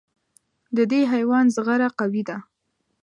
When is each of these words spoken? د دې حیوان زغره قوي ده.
د 0.75 0.77
دې 0.91 1.01
حیوان 1.11 1.45
زغره 1.55 1.87
قوي 1.99 2.23
ده. 2.29 2.37